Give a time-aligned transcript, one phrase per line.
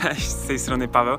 [0.00, 1.16] Cześć, z tej strony Paweł.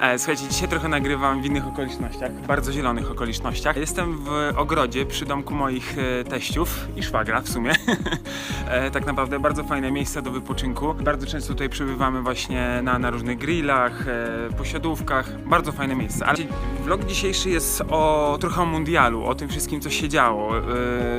[0.00, 3.76] E, Słuchajcie, dzisiaj trochę nagrywam w innych okolicznościach, bardzo zielonych okolicznościach.
[3.76, 7.72] Jestem w ogrodzie przy domku moich e, teściów i szwagra w sumie.
[8.68, 10.94] E, Tak naprawdę bardzo fajne miejsce do wypoczynku.
[10.94, 14.04] Bardzo często tutaj przybywamy właśnie na, na różnych grillach,
[14.58, 15.42] posiadówkach.
[15.42, 16.26] Bardzo fajne miejsce.
[16.26, 16.38] Ale
[16.84, 20.52] vlog dzisiejszy jest o trochę o mundialu, o tym wszystkim, co się działo.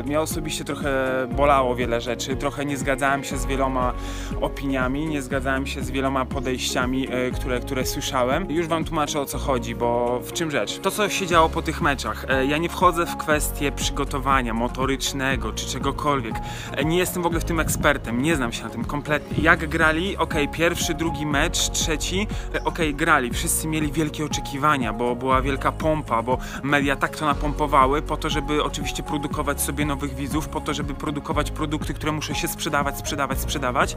[0.06, 0.92] Mnie osobiście trochę
[1.36, 3.94] bolało wiele rzeczy, trochę nie zgadzałem się z wieloma
[4.42, 8.52] opiniami, nie zgadzałem się z wieloma podejściami, e, które, które słyszałem.
[8.52, 10.80] Już wam tłumaczę o co chodzi, bo w czym rzecz?
[10.80, 12.26] To, co się działo po tych meczach.
[12.30, 16.36] E, Ja nie wchodzę w kwestię przygotowania motorycznego czy czegokolwiek.
[16.78, 19.44] E, Nie jestem w ogóle w tym ekspertem, nie znam się na tym kompletnie.
[19.44, 22.28] Jak grali, okej, pierwszy, drugi mecz, trzeci,
[22.66, 23.32] okej, grali.
[23.34, 28.30] Wszyscy mieli wielkie oczekiwania, bo była wielka pompa, bo media tak to napompowały po to,
[28.30, 32.98] żeby oczywiście produkować sobie nowych widzów, po to, żeby produkować produkty, które muszą się sprzedawać,
[32.98, 33.96] sprzedawać, sprzedawać.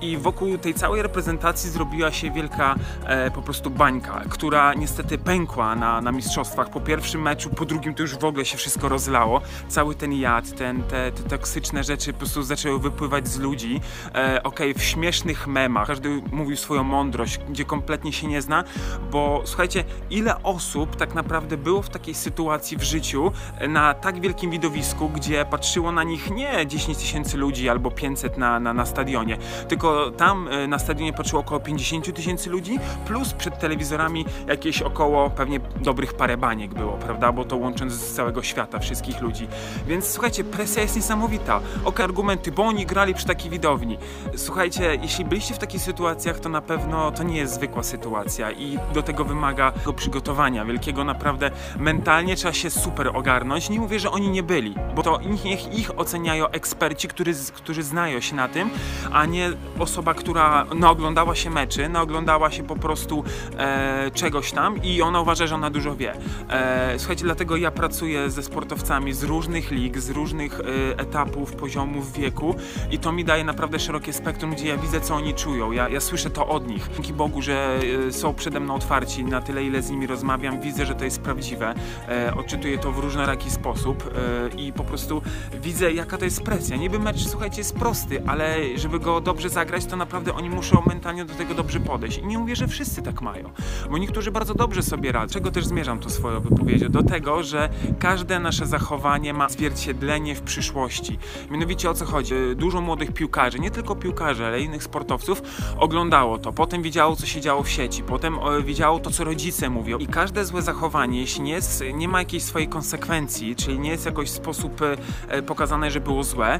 [0.00, 5.76] I wokół tej całej reprezentacji zrobiła się wielka e, po prostu bańka, która niestety pękła
[5.76, 6.70] na, na mistrzostwach.
[6.70, 9.40] Po pierwszym meczu, po drugim to już w ogóle się wszystko rozlało.
[9.68, 13.80] Cały ten jad, ten, te, te toksyczne rzeczy po prostu zaczęły wypływać z ludzi.
[14.14, 18.64] E, Okej, w śmiesznych memach, każdy mówił swoją mądrość, gdzie kompletnie się nie zna,
[19.10, 24.20] bo słuchajcie, ile osób tak naprawdę było w takiej sytuacji w życiu e, na tak
[24.20, 28.86] wielkim widowisku, gdzie patrzyło na nich nie 10 tysięcy ludzi albo 500 na, na, na
[28.86, 34.82] stadionie, tylko tam e, na stadionie patrzyło około 50 tysięcy ludzi, plus przed telewizorami jakieś
[34.82, 37.32] około pewnie dobrych parę baniek było, prawda?
[37.32, 39.48] Bo to łącząc z całego świata wszystkich ludzi.
[39.86, 41.60] Więc słuchajcie, presja jest niesamowita.
[41.84, 43.98] Ok, argumenty, bo oni grali przy takiej widowni.
[44.36, 48.78] Słuchajcie, jeśli byliście w takich sytuacjach, to na pewno to nie jest zwykła sytuacja i
[48.94, 53.70] do tego wymaga przygotowania wielkiego naprawdę mentalnie trzeba się super ogarnąć.
[53.70, 58.20] Nie mówię, że oni nie byli, bo to niech ich oceniają eksperci, którzy, którzy znają
[58.20, 58.70] się na tym,
[59.12, 63.24] a nie osoba, która naoglądała się meczy, naoglądała się po prostu
[63.58, 66.14] e, czegoś tam i ona uważa, że ona dużo wie.
[66.48, 70.64] E, słuchajcie, dlatego ja pracuję ze sportowcami z różnych lig, z różnych e,
[70.98, 72.54] etapów, poziomów wieku
[72.90, 75.72] i to mi daje naprawdę szerokie spektrum, gdzie ja widzę, co oni czują.
[75.72, 76.88] Ja, ja słyszę to od nich.
[76.94, 80.86] Dzięki Bogu, że e, są przede mną otwarci na tyle, ile z nimi rozmawiam, widzę,
[80.86, 81.74] że to jest prawdziwe.
[82.08, 84.10] E, odczytuję to w różnoraki sposób
[84.54, 85.22] e, i po prostu
[85.62, 86.76] widzę, jaka to jest presja.
[86.76, 91.24] Niby mecz, słuchajcie, jest prosty, ale żeby go dobrze zagrać, to naprawdę oni muszą mentalnie
[91.24, 92.18] do tego dobrze podejść.
[92.18, 93.50] I nie mówię, że wszyscy tak mają,
[93.90, 95.34] bo niektórzy bardzo dobrze sobie radzą.
[95.34, 96.88] Czego też zmierzam to swoją wypowiedzią?
[96.88, 97.68] Do tego, że
[97.98, 101.18] każde nasze zachowanie ma zwierciedlenie w przyszłości.
[101.50, 102.34] Mianowicie o co chodzi?
[102.56, 105.42] Dużo młodych piłkarzy, nie tylko piłkarzy, ale innych sportowców
[105.78, 109.70] oglądało to, potem widziało, co się działo w sieci, potem e, widziało to, co rodzice
[109.70, 109.98] mówią.
[109.98, 114.06] I każde złe zachowanie, jeśli nie, jest, nie ma jakiejś swojej konsekwencji, czyli nie jest
[114.06, 114.96] jakoś w sposób e,
[115.28, 116.58] e, pokazane, że było złe,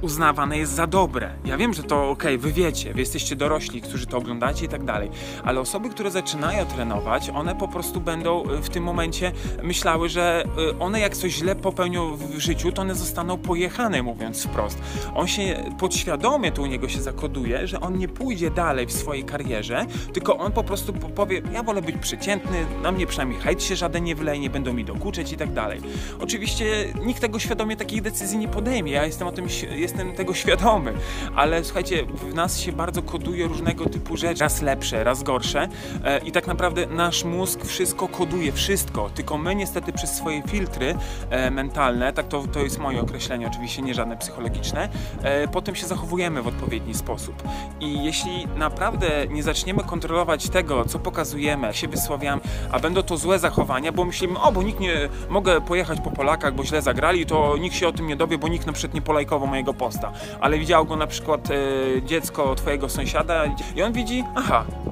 [0.00, 1.30] uznawane jest za dobre.
[1.44, 4.84] Ja wiem, że to okej, wy wiecie, wy jesteście dorośli, którzy to oglądacie i tak
[4.84, 5.10] dalej,
[5.44, 9.32] ale osoby, które zaczynają trenować, one po prostu będą e, w tym momencie
[9.62, 14.44] myślały, że e, one jak coś źle popełnią w życiu, to one zostaną pojechane, mówiąc
[14.44, 14.78] wprost.
[15.14, 19.24] On się podświadomie tu u niego się zakoduje, że on nie pójdzie dalej w swojej
[19.24, 23.62] karierze, tylko on po prostu po- powie, ja wolę być przeciętny, na mnie przynajmniej hejt
[23.62, 25.80] się żaden nie wleje, nie będą mi dokuczać i tak dalej.
[26.20, 26.64] Oczywiście
[27.04, 30.92] nikt tego świadomie takich decyzji nie podejmie, ja jestem o tym, jestem tego świadomy,
[31.36, 35.68] ale słuchajcie, w nas się bardzo koduje różnego typu rzeczy, lepsze, raz gorsze
[36.04, 40.94] e, i tak naprawdę nasz mózg wszystko koduje, wszystko, tylko my niestety przez swoje filtry
[41.30, 44.88] e, mentalne, tak to, to jest moje określenie, oczywiście nie żadne psychologiczne,
[45.22, 47.42] e, potem się zachowujemy w odpowiedni sposób.
[47.80, 52.42] I jeśli naprawdę nie zaczniemy kontrolować tego, co pokazujemy, się wysławiamy,
[52.72, 56.54] a będą to złe zachowania, bo myślimy, o, bo nikt nie, mogę pojechać po Polakach,
[56.54, 59.02] bo źle zagrali, to nikt się o tym nie dowie, bo nikt na przykład nie
[59.02, 60.12] polajkował mojego posta.
[60.40, 61.48] Ale widział go na przykład
[62.04, 63.44] dziecko twojego sąsiada
[63.76, 64.45] i on widzi, aha,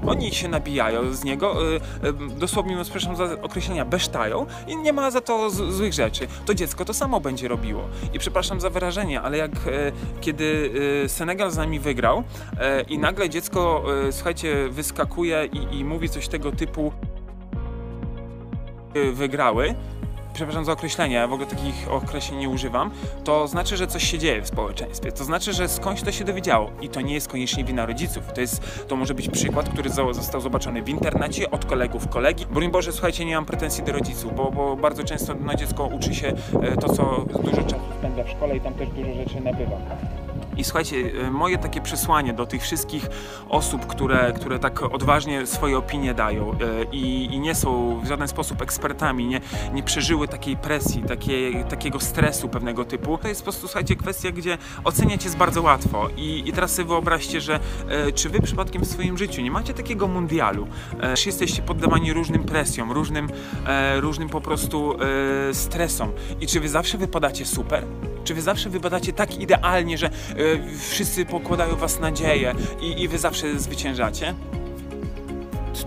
[0.07, 1.77] oni się nabijają z niego, e,
[2.09, 6.27] e, dosłownie, no, przepraszam za określenia, besztają i nie ma za to z, złych rzeczy.
[6.47, 7.83] To dziecko to samo będzie robiło.
[8.13, 10.71] I przepraszam za wyrażenie, ale jak e, kiedy
[11.05, 12.25] e, Senegal z nami wygrał
[12.59, 16.93] e, i nagle dziecko, e, słuchajcie, wyskakuje i, i mówi coś tego typu
[19.13, 19.75] wygrały,
[20.35, 22.91] przepraszam za określenie, ja w ogóle takich określeń nie używam,
[23.25, 25.13] to znaczy, że coś się dzieje w społeczeństwie.
[25.13, 26.71] To znaczy, że skądś to się dowiedziało.
[26.81, 28.33] I to nie jest koniecznie wina rodziców.
[28.35, 32.47] To, jest, to może być przykład, który zo- został zobaczony w internecie, od kolegów, kolegi.
[32.47, 36.15] Broń Boże, słuchajcie, nie mam pretensji do rodziców, bo, bo bardzo często na dziecko uczy
[36.15, 36.29] się
[36.63, 39.77] e, to, co dużo czasu spędza w szkole i tam też dużo rzeczy nabywa.
[40.57, 40.97] I słuchajcie,
[41.27, 43.07] e, moje takie przesłanie do tych wszystkich
[43.49, 46.57] osób, które, które tak odważnie swoje opinie dają e,
[46.93, 49.41] i, i nie są w żaden sposób ekspertami, nie,
[49.73, 51.05] nie przeżyły takiej presji,
[51.69, 56.09] takiego stresu pewnego typu, to jest po prostu, słuchajcie, kwestia, gdzie oceniać jest bardzo łatwo.
[56.17, 59.75] I, i teraz sobie wyobraźcie, że e, czy wy przypadkiem w swoim życiu nie macie
[59.75, 60.69] takiego mundialu,
[61.03, 63.29] e, jesteście poddawani różnym presjom, różnym,
[63.67, 64.97] e, różnym po prostu
[65.51, 67.85] e, stresom i czy wy zawsze wypadacie super?
[68.25, 70.11] Czy wy zawsze wypadacie tak idealnie, że e,
[70.91, 74.35] wszyscy pokładają was nadzieję i, i wy zawsze zwyciężacie?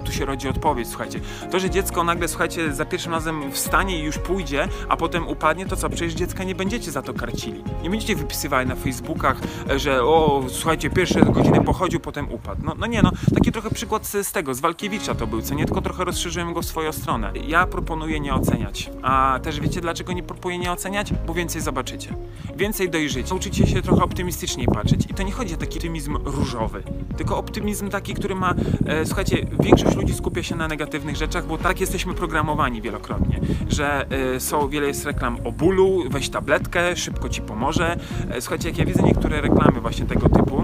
[0.03, 1.19] Tu się rodzi odpowiedź, słuchajcie.
[1.51, 5.65] To, że dziecko nagle, słuchajcie, za pierwszym razem wstanie i już pójdzie, a potem upadnie,
[5.65, 5.89] to co?
[5.89, 7.63] Przecież dziecka nie będziecie za to karcili.
[7.83, 9.37] Nie będziecie wypisywali na Facebookach,
[9.75, 12.61] że o, słuchajcie, pierwsze godziny pochodził, potem upadł.
[12.65, 15.65] No, no nie, no, taki trochę przykład z, tego, z Walkiewicza to był, co nie?
[15.65, 17.31] Tylko trochę rozszerzyłem go w swoją stronę.
[17.47, 18.91] Ja proponuję nie oceniać.
[19.01, 21.13] A też wiecie, dlaczego nie proponuję nie oceniać?
[21.27, 22.13] Bo więcej zobaczycie.
[22.55, 23.29] Więcej dojrzycie.
[23.29, 25.05] Nauczycie się trochę optymistyczniej patrzeć.
[25.09, 26.83] I to nie chodzi o taki optymizm różowy,
[27.17, 28.53] tylko optymizm taki, który ma,
[28.85, 29.45] e, słuchajcie,
[29.87, 33.39] większość ludzi skupia się na negatywnych rzeczach, bo tak jesteśmy programowani wielokrotnie,
[33.69, 34.05] że
[34.35, 37.97] y, są wiele jest reklam o bólu, weź tabletkę, szybko ci pomoże.
[38.29, 40.63] E, słuchajcie, jak ja widzę niektóre reklamy właśnie tego typu,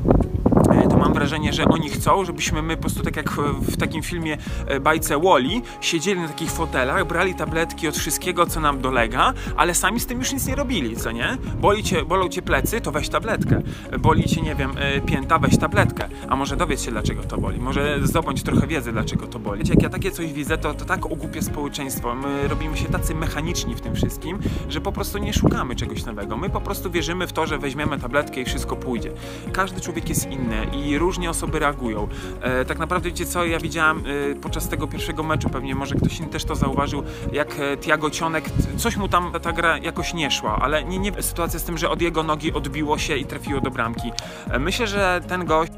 [1.13, 3.31] wrażenie, że oni chcą, żebyśmy my po prostu tak jak
[3.61, 4.37] w takim filmie
[4.67, 9.75] e, bajce Wally siedzieli na takich fotelach, brali tabletki od wszystkiego, co nam dolega, ale
[9.75, 11.37] sami z tym już nic nie robili, co nie?
[11.61, 13.61] Boli cię, bolą cię plecy, to weź tabletkę.
[13.99, 16.09] Boli cię, nie wiem, e, pięta, weź tabletkę.
[16.29, 17.59] A może dowiedz się, dlaczego to boli.
[17.59, 19.69] Może zdobądź trochę wiedzy, dlaczego to boli.
[19.69, 22.15] Jak ja takie coś widzę, to, to tak ogłupia społeczeństwo.
[22.15, 24.39] My robimy się tacy mechaniczni w tym wszystkim,
[24.69, 26.37] że po prostu nie szukamy czegoś nowego.
[26.37, 29.11] My po prostu wierzymy w to, że weźmiemy tabletkę i wszystko pójdzie.
[29.53, 32.07] Każdy człowiek jest inny i różnie osoby reagują.
[32.41, 36.19] E, tak naprawdę wiecie co, ja widziałem e, podczas tego pierwszego meczu, pewnie może ktoś
[36.19, 38.45] inny też to zauważył, jak e, Tiago Cionek,
[38.77, 41.89] coś mu tam ta gra jakoś nie szła, ale nie, nie sytuacja z tym, że
[41.89, 44.11] od jego nogi odbiło się i trafiło do bramki.
[44.49, 45.71] E, myślę, że ten gość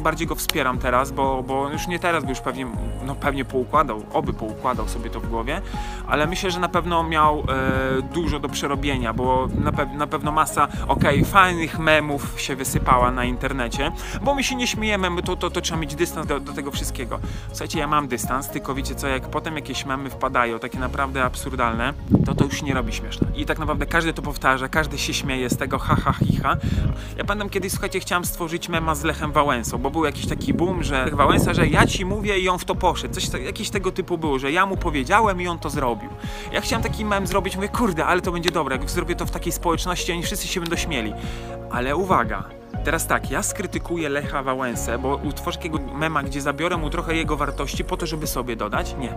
[0.00, 2.66] Najbardziej go wspieram teraz, bo, bo już nie teraz, bo już pewnie,
[3.06, 5.60] no pewnie poukładał, oby poukładał sobie to w głowie,
[6.08, 10.32] ale myślę, że na pewno miał e, dużo do przerobienia, bo na, pe na pewno
[10.32, 13.92] masa, okej, okay, fajnych memów się wysypała na internecie,
[14.22, 16.70] bo my się nie śmiejemy, my to, to, to trzeba mieć dystans do, do tego
[16.70, 17.18] wszystkiego.
[17.48, 21.94] Słuchajcie, ja mam dystans, tylko wiecie co, jak potem jakieś memy wpadają, takie naprawdę absurdalne,
[22.26, 23.26] to to już nie robi śmieszne.
[23.36, 26.56] I tak naprawdę każdy to powtarza, każdy się śmieje z tego ha, ha, hi, ha.
[27.16, 30.82] Ja pamiętam kiedyś, słuchajcie, chciałem stworzyć mema z Lechem Wałęsą, bo był jakiś taki boom,
[30.82, 33.14] że Wałęsa, że ja ci mówię i on w to poszedł.
[33.14, 36.10] Coś jakieś tego typu było, że ja mu powiedziałem i on to zrobił.
[36.52, 39.30] Ja chciałem taki mem zrobić, mówię, kurde, ale to będzie dobre, jak zrobię to w
[39.30, 41.12] takiej społeczności, oni wszyscy się będą śmieli.
[41.70, 42.44] Ale uwaga,
[42.84, 47.36] Teraz tak, ja skrytykuję Lecha Wałęsę, bo utworzę takiego mema, gdzie zabiorę mu trochę jego
[47.36, 48.94] wartości po to, żeby sobie dodać?
[48.98, 49.14] Nie.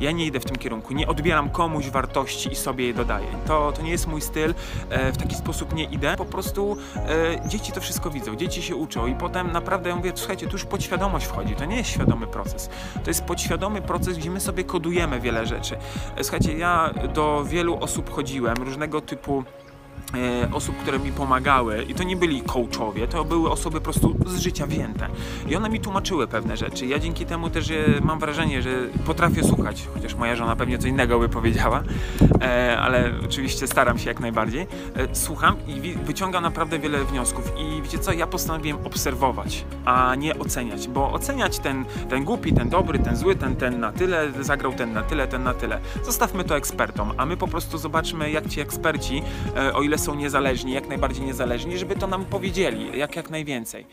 [0.00, 0.94] Ja nie idę w tym kierunku.
[0.94, 3.26] Nie odbieram komuś wartości i sobie je dodaję.
[3.46, 4.54] To, to nie jest mój styl.
[4.90, 6.14] E, w taki sposób nie idę.
[6.16, 8.36] Po prostu e, dzieci to wszystko widzą.
[8.36, 11.54] Dzieci się uczą i potem naprawdę ja mówię, słuchajcie, tu już podświadomość wchodzi.
[11.54, 12.70] To nie jest świadomy proces.
[13.04, 15.76] To jest podświadomy proces, gdzie my sobie kodujemy wiele rzeczy.
[16.16, 19.44] E, słuchajcie, ja do wielu osób chodziłem, różnego typu
[20.52, 24.38] osób, które mi pomagały i to nie byli coachowie, to były osoby po prostu z
[24.38, 25.08] życia wzięte
[25.48, 26.86] i one mi tłumaczyły pewne rzeczy.
[26.86, 28.70] Ja dzięki temu też mam wrażenie, że
[29.06, 31.82] potrafię słuchać, chociaż moja żona pewnie co innego by powiedziała,
[32.40, 34.62] e, ale oczywiście staram się jak najbardziej.
[34.62, 34.66] E,
[35.14, 40.88] słucham i wyciągam naprawdę wiele wniosków i wiecie co, ja postanowiłem obserwować, a nie oceniać,
[40.88, 44.92] bo oceniać ten, ten głupi, ten dobry, ten zły, ten, ten na tyle, zagrał ten
[44.92, 45.80] na tyle, ten na tyle.
[46.04, 49.22] Zostawmy to ekspertom, a my po prostu zobaczmy jak ci eksperci,
[49.74, 53.86] o ile są niezależni, jak najbardziej niezależni, żeby to nam powiedzieli, jak jak najwięcej.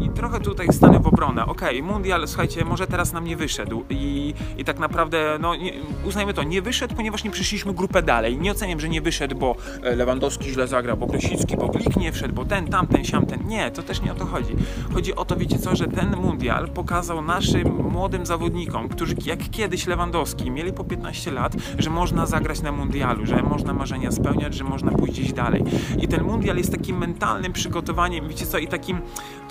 [0.00, 1.46] I trochę tutaj stanę w obronę.
[1.46, 5.72] Okej, okay, mundial, słuchajcie, może teraz nam nie wyszedł i, i tak naprawdę, no nie,
[6.04, 8.38] uznajmy to, nie wyszedł, ponieważ nie przyszliśmy grupę dalej.
[8.38, 12.12] Nie oceniam, że nie wyszedł, bo e, Lewandowski źle zagrał, bo Krosicki, bo Glik nie
[12.12, 13.46] wszedł, bo ten, tamten, siamten.
[13.46, 14.54] Nie, to też nie o to chodzi.
[14.94, 19.86] Chodzi o to, wiecie co, że ten mundial pokazał naszym młodym zawodnikom, którzy jak kiedyś
[19.86, 24.64] Lewandowski mieli po 15 lat, że można zagrać na mundialu, że można marzenia spełniać, że
[24.64, 25.64] można pójść gdzieś dalej.
[26.00, 28.98] I ten mundial jest takim mentalnym przygotowaniem, wiecie co, i takim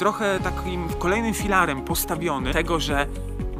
[0.01, 3.08] trochę takim kolejnym filarem postawiony tego, że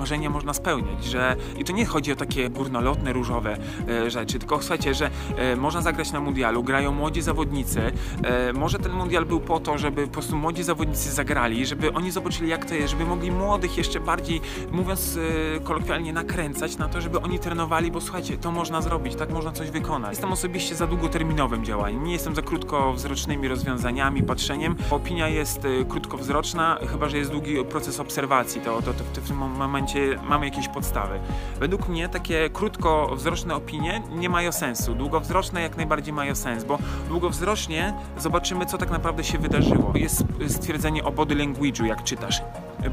[0.02, 3.58] marzenia można spełniać, że i to nie chodzi o takie górnolotne, różowe
[3.90, 7.92] e, rzeczy, tylko słuchajcie, że e, można zagrać na mundialu, grają młodzi zawodnicy,
[8.24, 12.12] e, może ten mundial był po to, żeby po prostu młodzi zawodnicy zagrali, żeby oni
[12.12, 14.42] zobaczyli jak to jest, żeby mogli młodych jeszcze bardziej,
[14.72, 15.20] mówiąc
[15.58, 19.52] e, kolokwialnie, nakręcać na to, żeby oni trenowali, bo słuchajcie, to można zrobić, tak można
[19.52, 20.12] coś wykonać.
[20.12, 24.76] Jestem osobiście za długoterminowym działaniem, nie jestem za krótkowzrocznymi rozwiązaniami, patrzeniem.
[24.90, 29.38] Opinia jest e, krótkowzroczna, chyba że jest długi proces obserwacji, to, to, to w tym
[29.38, 31.20] momencie słuchajcie, mamy jakieś podstawy.
[31.60, 34.96] Według mnie takie krótkowzroczne opinie nie mają sensu.
[34.96, 39.94] Długowzroczne jak najbardziej mają sens, bo długowzrocznie zobaczymy, co tak naprawdę się wydarzyło.
[39.96, 42.42] Jest stwierdzenie o body language'u, jak czytasz.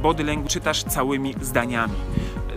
[0.03, 1.95] Body language czytasz całymi zdaniami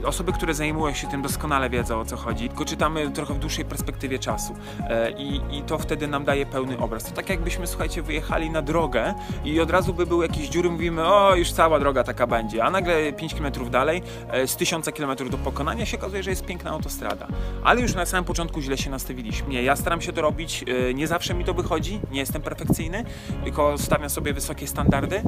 [0.05, 3.65] osoby, które zajmują się tym doskonale wiedzą o co chodzi, tylko czytamy trochę w dłuższej
[3.65, 4.55] perspektywie czasu
[4.89, 7.03] e, i, i to wtedy nam daje pełny obraz.
[7.03, 9.13] To tak jakbyśmy, słuchajcie, wyjechali na drogę
[9.45, 12.71] i od razu by były jakieś dziury, mówimy, o już cała droga taka będzie, a
[12.71, 16.71] nagle 5 km dalej, e, z 1000 km do pokonania się okazuje, że jest piękna
[16.71, 17.27] autostrada.
[17.63, 19.47] Ale już na samym początku źle się nastawiliśmy.
[19.49, 23.05] Nie, ja staram się to robić, e, nie zawsze mi to wychodzi, nie jestem perfekcyjny,
[23.43, 25.21] tylko stawiam sobie wysokie standardy.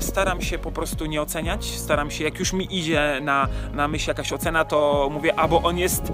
[0.00, 4.03] Staram się po prostu nie oceniać, staram się, jak już mi idzie na, na myśl
[4.06, 6.12] jakaś ocena, to mówię, albo on jest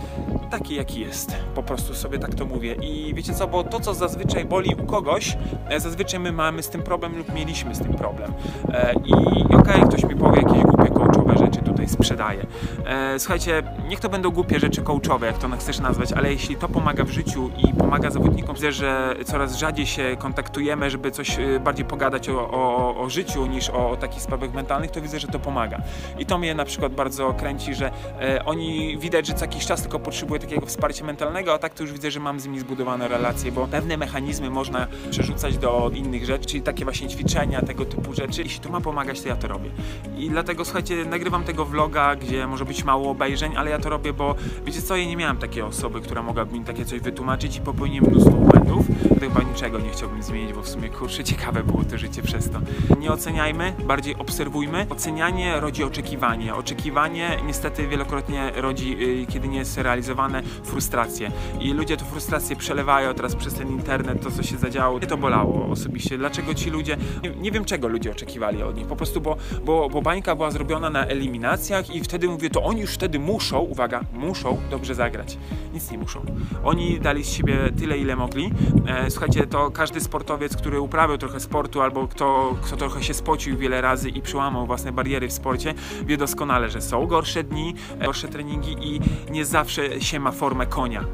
[0.51, 1.37] taki, jaki jest.
[1.55, 2.75] Po prostu sobie tak to mówię.
[2.75, 5.37] I wiecie co, bo to, co zazwyczaj boli u kogoś,
[5.69, 8.33] e, zazwyczaj my mamy z tym problem lub mieliśmy z tym problem.
[8.69, 12.47] E, I okej, okay, ktoś mi powie jakieś głupie coachowe rzeczy tutaj sprzedaje.
[12.87, 16.69] E, słuchajcie, niech to będą głupie rzeczy coachowe, jak to chcesz nazwać, ale jeśli to
[16.69, 21.85] pomaga w życiu i pomaga zawodnikom, widzę, że coraz rzadziej się kontaktujemy, żeby coś bardziej
[21.85, 25.39] pogadać o, o, o życiu niż o, o takich sprawach mentalnych, to widzę, że to
[25.39, 25.83] pomaga.
[26.19, 29.83] I to mnie na przykład bardzo kręci, że e, oni widać, że co jakiś czas
[29.83, 33.09] tylko potrzebują takiego wsparcia mentalnego, a tak to już widzę, że mam z nimi zbudowane
[33.09, 38.15] relacje, bo pewne mechanizmy można przerzucać do innych rzeczy, czyli takie właśnie ćwiczenia, tego typu
[38.15, 38.43] rzeczy.
[38.43, 39.71] Jeśli to ma pomagać, to ja to robię.
[40.17, 44.12] I dlatego, słuchajcie, nagrywam tego vloga, gdzie może być mało obejrzeń, ale ja to robię,
[44.12, 44.35] bo
[44.67, 48.11] wiecie co, ja nie miałem takiej osoby, która mogłaby mi takie coś wytłumaczyć i popełniłem
[48.11, 48.87] mnóstwo błędów.
[49.21, 52.61] Chyba niczego nie chciałbym zmienić, bo w sumie kurczę, ciekawe było to życie przez to.
[52.99, 54.87] Nie oceniajmy, bardziej obserwujmy.
[54.90, 56.55] Ocenianie rodzi oczekiwanie.
[56.55, 61.31] Oczekiwanie niestety wielokrotnie rodzi, yy, kiedy nie jest realizowane, frustrację.
[61.61, 64.99] I ludzie tę frustrację przelewają teraz przez ten internet, to co się zadziało.
[64.99, 66.19] Mnie to bolało osobiście.
[66.19, 69.88] Dlaczego ci ludzie, nie, nie wiem czego ludzie oczekiwali od nich, po prostu bo, bo,
[69.88, 74.00] bo bańka była zrobiona na eliminacjach i wtedy mówię, to oni już wtedy muszą, uwaga,
[74.12, 75.38] muszą dobrze zagrać.
[75.75, 76.25] Nic nie muszą.
[76.64, 78.50] Oni dali z siebie tyle, ile mogli.
[78.87, 83.57] E, słuchajcie, to każdy sportowiec, który uprawiał trochę sportu albo kto, kto trochę się spocił
[83.57, 85.75] wiele razy i przełamał własne bariery w sporcie,
[86.07, 89.00] wie doskonale, że są gorsze dni, e, gorsze treningi i
[89.33, 91.04] nie zawsze się ma formę konia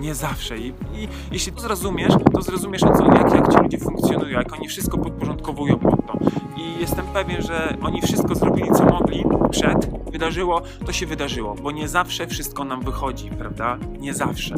[0.00, 0.58] nie zawsze.
[0.58, 4.52] I, I, jeśli to zrozumiesz, to zrozumiesz, o co, jak, jak ci ludzie funkcjonują, jak
[4.52, 6.18] oni wszystko podporządkowują pod to.
[6.56, 9.90] I jestem pewien, że oni wszystko zrobili, co mogli przed,
[10.20, 13.78] wydarzyło, to się wydarzyło, bo nie zawsze wszystko nam wychodzi, prawda?
[14.00, 14.54] Nie zawsze,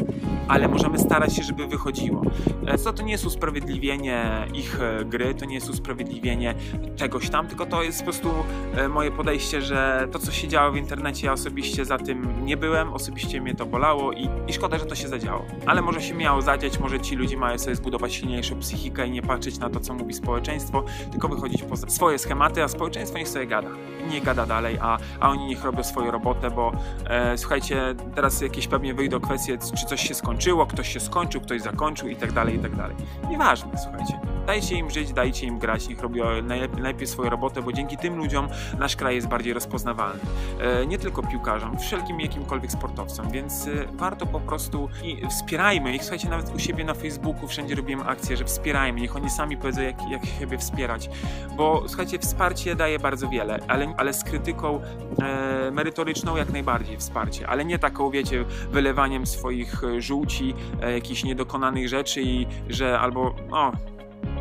[0.49, 2.23] ale możemy starać się, żeby wychodziło.
[2.66, 6.54] E, co to nie jest usprawiedliwienie ich e, gry, to nie jest usprawiedliwienie
[6.97, 8.31] czegoś tam, tylko to jest po prostu
[8.75, 12.57] e, moje podejście, że to, co się działo w internecie, ja osobiście za tym nie
[12.57, 15.45] byłem, osobiście mnie to bolało i, i szkoda, że to się zadziało.
[15.66, 19.23] Ale może się miało zadziać, może ci ludzie mają sobie zbudować silniejszą psychikę i nie
[19.23, 23.47] patrzeć na to, co mówi społeczeństwo, tylko wychodzić poza swoje schematy, a społeczeństwo niech sobie
[23.47, 23.71] gada.
[24.11, 26.73] Nie gada dalej, a, a oni niech robią swoją robotę, bo
[27.06, 31.62] e, słuchajcie, teraz jakieś pewnie wyjdą kwestie, czy coś się skończyło, ktoś się skończył, ktoś
[31.62, 32.97] zakończył i tak dalej, i tak dalej.
[33.28, 34.31] Nieważne, słuchajcie.
[34.46, 38.16] Dajcie im żyć, dajcie im grać, niech robią najlepiej, najlepiej swoją robotę, bo dzięki tym
[38.16, 40.20] ludziom nasz kraj jest bardziej rozpoznawalny.
[40.61, 46.02] E, nie tylko piłkarzom, wszelkim jakimkolwiek sportowcom, więc e, warto po prostu i wspierajmy ich.
[46.02, 49.82] Słuchajcie, nawet u siebie na Facebooku wszędzie robiłem akcję, że wspierajmy, niech oni sami powiedzą,
[49.82, 51.11] jak, jak siebie wspierać,
[51.56, 54.80] bo słuchajcie, wsparcie daje bardzo wiele, ale, ale z krytyką
[55.22, 61.25] e, merytoryczną jak najbardziej wsparcie, ale nie taką, wiecie, wylewaniem swoich e, żółci, e, jakichś
[61.25, 63.72] niedokonanych rzeczy i że albo, no,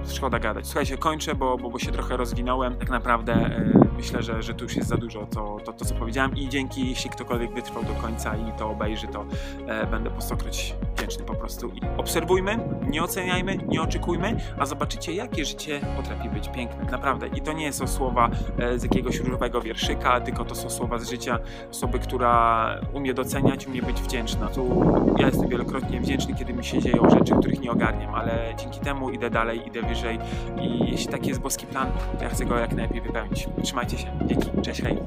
[0.08, 0.65] szkoda gadać.
[0.67, 2.75] Słuchajcie, kończę, bo, bo, bo się trochę rozwinąłem.
[2.75, 5.96] Tak naprawdę e, myślę, że, że tu już jest za dużo to, to, to, co
[5.96, 9.25] powiedziałem i dzięki, jeśli ktokolwiek wytrwał do końca i to obejrzy, to
[9.67, 10.75] e, będę po stokroć
[11.18, 11.68] po prostu.
[11.68, 16.91] I obserwujmy, nie oceniajmy, nie oczekujmy, a zobaczycie, jakie życie potrafi być piękne.
[16.91, 17.27] Naprawdę.
[17.27, 21.10] I to nie są słowa e, z jakiegoś różowego wierszyka, tylko to są słowa z
[21.10, 21.39] życia
[21.72, 24.48] osoby, która umie doceniać, umie być wdzięczna.
[24.48, 24.86] Tu
[25.18, 29.10] ja jestem wielokrotnie wdzięczny, kiedy mi się dzieją rzeczy, których nie ogarniam, ale dzięki temu
[29.10, 30.20] idę dalej, idę wyżej
[30.62, 33.48] i jeśli taki jest boski plan, to ja chcę go jak najlepiej wypełnić.
[33.63, 34.12] Trzymajcie się.
[34.25, 34.62] Dzięki.
[34.62, 34.98] Cześć, hej.